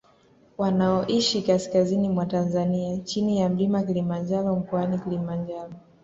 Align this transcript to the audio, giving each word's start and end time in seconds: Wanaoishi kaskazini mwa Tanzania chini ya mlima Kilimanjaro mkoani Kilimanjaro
Wanaoishi 0.57 1.41
kaskazini 1.41 2.09
mwa 2.09 2.25
Tanzania 2.25 2.97
chini 2.97 3.39
ya 3.39 3.49
mlima 3.49 3.83
Kilimanjaro 3.83 4.55
mkoani 4.55 4.99
Kilimanjaro 4.99 5.71